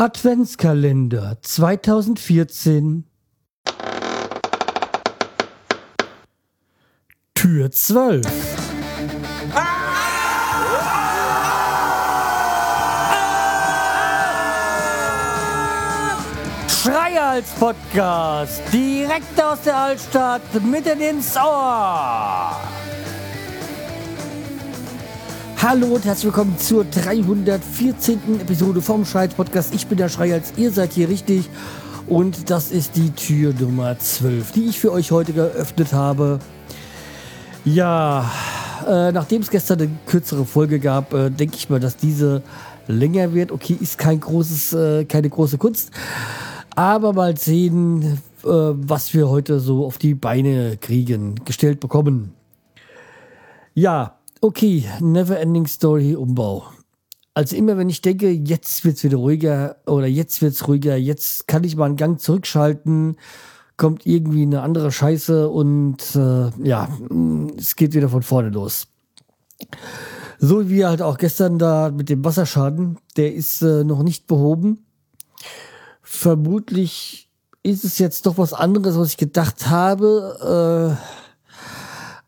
[0.00, 3.04] Adventskalender 2014
[7.34, 8.26] Tür 12
[16.66, 18.62] Schreihals Podcast.
[18.72, 22.58] Direkt aus der Altstadt mitten ins Ohr.
[25.62, 28.40] Hallo und herzlich willkommen zur 314.
[28.40, 29.74] Episode vom Schreihals Podcast.
[29.74, 31.50] Ich bin der Schreihals, ihr seid hier richtig
[32.08, 36.38] und das ist die Tür Nummer 12, die ich für euch heute geöffnet habe.
[37.66, 38.30] Ja,
[38.88, 42.42] äh, nachdem es gestern eine kürzere Folge gab, äh, denke ich mal, dass diese
[42.86, 43.52] länger wird.
[43.52, 45.90] Okay, ist kein großes, äh, keine große Kunst.
[46.74, 52.32] Aber mal sehen, äh, was wir heute so auf die Beine kriegen, gestellt bekommen.
[53.74, 56.64] Ja, okay, Neverending Story Umbau.
[57.34, 61.64] Also immer wenn ich denke, jetzt wird's wieder ruhiger oder jetzt wird's ruhiger, jetzt kann
[61.64, 63.16] ich mal einen Gang zurückschalten,
[63.76, 66.88] kommt irgendwie eine andere Scheiße und äh, ja,
[67.56, 68.88] es geht wieder von vorne los.
[70.38, 74.84] So wie halt auch gestern da mit dem Wasserschaden, der ist äh, noch nicht behoben
[76.10, 77.30] vermutlich
[77.62, 80.98] ist es jetzt doch was anderes, was ich gedacht habe.
[80.98, 81.19] Äh,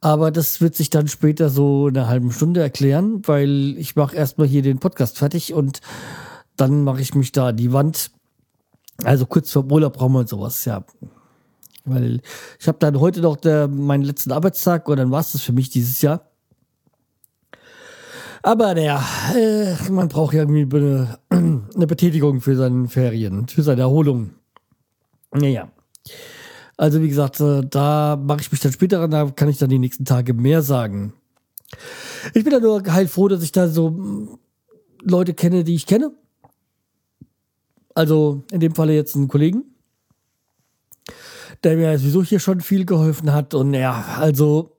[0.00, 4.16] aber das wird sich dann später so in einer halben Stunde erklären, weil ich mache
[4.16, 5.80] erstmal hier den Podcast fertig und
[6.56, 8.10] dann mache ich mich da an die Wand.
[9.04, 10.84] Also kurz vor Urlaub brauchen wir sowas, ja.
[11.84, 12.20] Weil
[12.58, 15.52] ich habe dann heute noch der, meinen letzten Arbeitstag und dann war es das für
[15.52, 16.30] mich dieses Jahr.
[18.42, 19.02] Aber naja,
[19.36, 24.30] äh, man braucht ja irgendwie eine, eine Betätigung für seine Ferien, für seine Erholung.
[25.32, 25.70] Naja.
[26.80, 29.68] Also wie gesagt, äh, da mache ich mich dann später an, da kann ich dann
[29.68, 31.12] die nächsten Tage mehr sagen.
[32.32, 34.38] Ich bin da nur heilfroh, dass ich da so mm,
[35.02, 36.10] Leute kenne, die ich kenne.
[37.94, 39.64] Also in dem Falle jetzt einen Kollegen,
[41.64, 43.52] der mir sowieso hier schon viel geholfen hat.
[43.52, 44.78] Und ja, also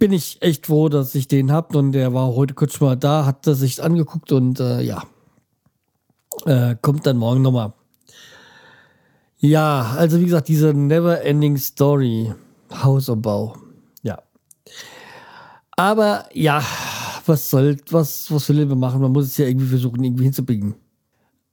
[0.00, 3.26] bin ich echt froh, dass ich den hab und der war heute kurz mal da,
[3.26, 5.04] hat sich angeguckt und äh, ja,
[6.46, 7.74] äh, kommt dann morgen nochmal.
[9.44, 12.32] Ja, also wie gesagt, diese Never-Ending Story,
[12.72, 13.56] Hausumbau,
[14.02, 14.18] ja.
[15.76, 16.62] Aber ja,
[17.26, 19.02] was soll, was, was will wir machen?
[19.02, 20.74] Man muss es ja irgendwie versuchen, irgendwie hinzubiegen.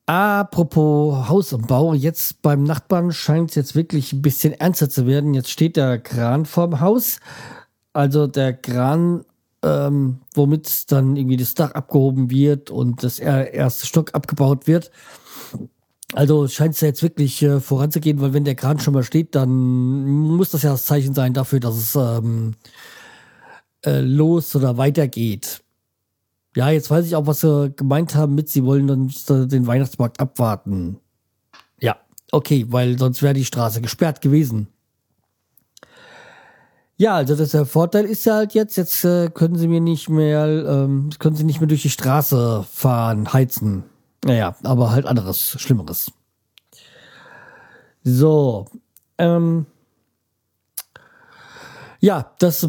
[0.05, 5.33] Apropos Hausumbau, jetzt beim Nachbarn scheint es jetzt wirklich ein bisschen ernster zu werden.
[5.33, 7.19] Jetzt steht der Kran vorm Haus
[7.93, 9.25] also der Kran,
[9.63, 14.91] ähm, womit dann irgendwie das Dach abgehoben wird und das erste Stock abgebaut wird.
[16.13, 19.35] Also scheint es ja jetzt wirklich äh, voranzugehen, weil wenn der Kran schon mal steht,
[19.35, 22.55] dann muss das ja das Zeichen sein dafür, dass es ähm,
[23.85, 25.61] äh, los oder weitergeht.
[26.55, 29.09] Ja, jetzt weiß ich auch, was sie gemeint haben mit, sie wollen dann
[29.47, 30.97] den Weihnachtsmarkt abwarten.
[31.79, 31.95] Ja,
[32.31, 34.67] okay, weil sonst wäre die Straße gesperrt gewesen.
[36.97, 40.09] Ja, also das, der Vorteil ist ja halt jetzt, jetzt äh, können sie mir nicht
[40.09, 43.85] mehr, ähm, können sie nicht mehr durch die Straße fahren, heizen.
[44.25, 46.11] Naja, aber halt anderes, Schlimmeres.
[48.03, 48.67] So,
[49.17, 49.65] ähm,
[51.99, 52.67] ja, das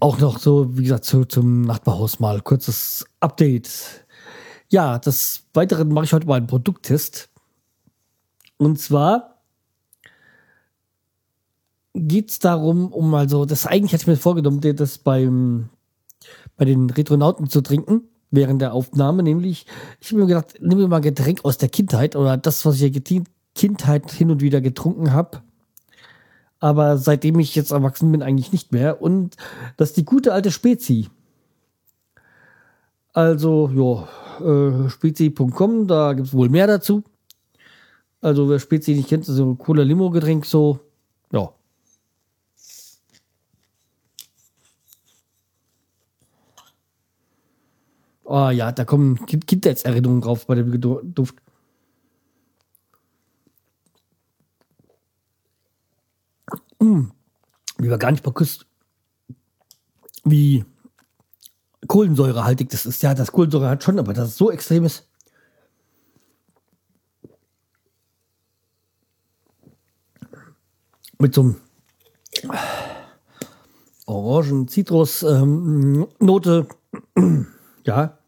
[0.00, 4.06] auch noch so, wie gesagt, zu, zum Nachbarhaus mal kurzes Update.
[4.70, 7.28] Ja, des Weiteren mache ich heute mal einen Produkttest.
[8.56, 9.42] Und zwar
[11.94, 15.68] geht es darum, um also, das eigentlich hatte ich mir vorgenommen, das beim,
[16.56, 19.66] bei den Retronauten zu trinken, während der Aufnahme, nämlich,
[20.00, 23.10] ich habe mir gedacht, nimm mir mal Getränk aus der Kindheit oder das, was ich
[23.10, 23.24] in
[23.54, 25.42] Kindheit hin und wieder getrunken habe.
[26.60, 29.00] Aber seitdem ich jetzt erwachsen bin, eigentlich nicht mehr.
[29.02, 29.36] Und
[29.76, 31.08] das ist die gute alte Spezi.
[33.12, 37.02] Also, ja, äh, spezi.com, da gibt es wohl mehr dazu.
[38.20, 40.80] Also, wer Spezi nicht kennt, ist so ein Cola-Limo-Getränk, so,
[41.32, 41.50] ja,
[48.32, 51.34] Oh ja, da kommen Kindheitserinnerungen drauf bei dem Duft.
[56.78, 57.10] Mmh.
[57.78, 58.66] Wie war gar nicht bewusst,
[60.22, 60.64] wie
[61.88, 63.02] kohlensäurehaltig das ist.
[63.02, 65.08] Ja, das Kohlensäure hat schon, aber das ist so extrem ist.
[71.18, 71.56] Mit so einem
[74.06, 76.68] Orangen-Zitrus-Note.
[77.16, 77.46] Ähm,
[77.84, 78.19] ja,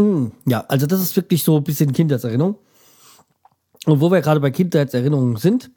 [0.00, 2.56] Mm, ja, also das ist wirklich so ein bisschen Kindheitserinnerung.
[3.86, 5.70] Und wo wir gerade bei Kindheitserinnerungen sind,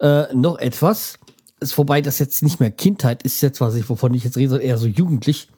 [0.00, 1.18] äh, noch etwas.
[1.60, 4.58] Ist vorbei, das jetzt nicht mehr Kindheit ist jetzt, was ich, wovon ich jetzt rede,
[4.58, 5.48] eher so jugendlich.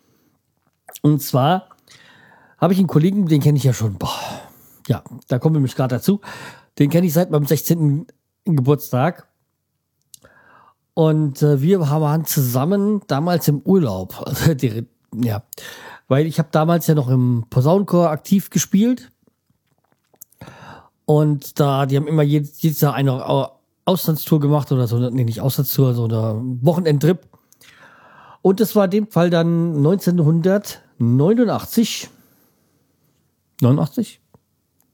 [1.02, 1.68] Und zwar
[2.58, 4.10] habe ich einen Kollegen, den kenne ich ja schon boah,
[4.86, 6.20] Ja, da kommen wir nämlich gerade dazu.
[6.78, 8.06] Den kenne ich seit meinem 16.
[8.44, 9.26] Geburtstag.
[10.94, 14.14] Und äh, wir waren zusammen damals im Urlaub.
[14.26, 15.42] Also, die, ja,
[16.08, 19.10] weil ich habe damals ja noch im Posaunenchor aktiv gespielt.
[21.04, 23.50] Und da, die haben immer jedes, jedes Jahr eine
[23.84, 27.20] Auslandstour gemacht oder so, nee, nicht Auslandstour, so eine Wochenendtrip.
[28.42, 32.10] Und das war in dem Fall dann 1989.
[33.60, 34.20] 89?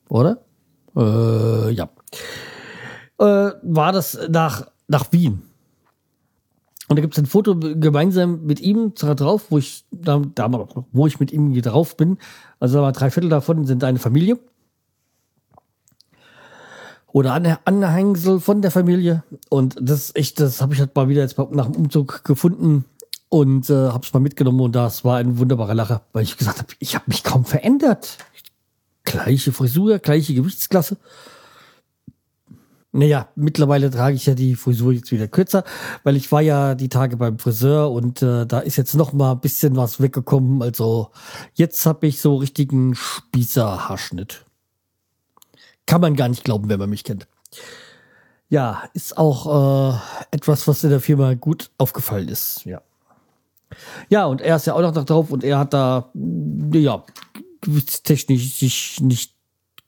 [0.09, 0.45] Oder?
[0.97, 1.89] Äh, ja.
[3.19, 5.43] Äh, war das nach, nach Wien.
[6.93, 11.07] Und da gibt es ein Foto gemeinsam mit ihm drauf, wo ich da, da, wo
[11.07, 12.19] ich mit ihm hier drauf bin.
[12.61, 14.39] Also aber drei Viertel davon sind eine Familie.
[17.11, 17.33] Oder
[17.65, 19.23] Anhängsel von der Familie.
[19.49, 22.85] Und das echt, das habe ich halt mal wieder jetzt nach dem Umzug gefunden
[23.31, 26.59] und äh, habe es mal mitgenommen und das war ein wunderbarer Lacher, weil ich gesagt
[26.59, 28.19] habe, ich habe mich kaum verändert.
[29.05, 30.99] Gleiche Frisur, gleiche Gewichtsklasse.
[32.95, 35.65] Naja, mittlerweile trage ich ja die Frisur jetzt wieder kürzer,
[36.05, 39.33] weil ich war ja die Tage beim Friseur und äh, da ist jetzt noch mal
[39.33, 40.61] ein bisschen was weggekommen.
[40.63, 41.11] Also
[41.55, 44.45] jetzt habe ich so richtigen Spießerhaarschnitt.
[45.87, 47.27] Kann man gar nicht glauben, wenn man mich kennt.
[48.51, 49.99] Ja, ist auch äh,
[50.31, 52.67] etwas, was in der Firma gut aufgefallen ist.
[52.67, 52.83] Ja.
[54.11, 56.11] Ja, und er ist ja auch noch drauf und er hat da,
[56.75, 57.03] ja,
[57.63, 59.35] gewichtstechnisch sich nicht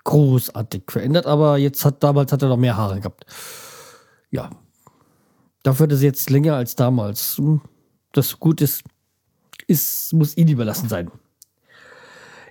[0.05, 3.25] großartig verändert, aber jetzt hat damals hat er noch mehr Haare gehabt.
[4.31, 4.51] Ja.
[5.63, 7.39] Dafür hat er jetzt länger als damals.
[7.39, 7.63] Hm,
[8.13, 8.85] das gut ist,
[9.67, 11.11] ist, muss ihn überlassen sein.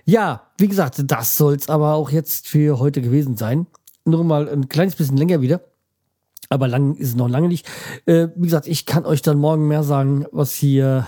[0.04, 3.66] Ja, wie gesagt, das soll es aber auch jetzt für heute gewesen sein.
[4.04, 5.62] Nur mal ein kleines bisschen länger wieder.
[6.50, 7.66] Aber lang ist es noch lange nicht.
[8.04, 11.06] Äh, wie gesagt, ich kann euch dann morgen mehr sagen, was hier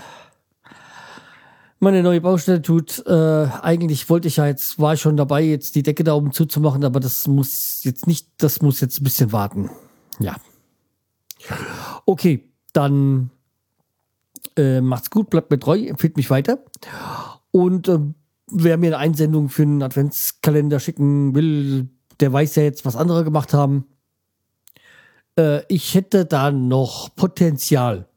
[1.79, 3.03] meine neue Baustelle tut.
[3.05, 6.31] Äh, eigentlich wollte ich ja jetzt, war ich schon dabei, jetzt die Decke da oben
[6.31, 9.69] zuzumachen, aber das muss jetzt nicht, das muss jetzt ein bisschen warten.
[10.19, 10.35] Ja.
[12.05, 12.43] Okay,
[12.73, 13.29] dann
[14.55, 16.59] äh, macht's gut, bleibt mir treu, empfiehlt mich weiter.
[17.51, 17.99] Und äh,
[18.51, 21.89] wer mir eine Einsendung für einen Adventskalender schicken will,
[22.19, 23.85] der weiß ja jetzt, was andere gemacht haben.
[25.37, 28.07] Äh, ich hätte da noch Potenzial.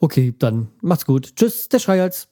[0.00, 1.36] Okay, dann macht's gut.
[1.36, 2.28] Tschüss, der Schreihals.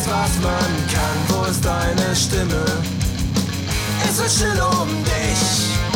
[0.00, 0.52] Alles was man
[0.92, 1.18] kann.
[1.28, 2.64] Wo ist deine Stimme?
[4.08, 5.89] Es wird still um dich.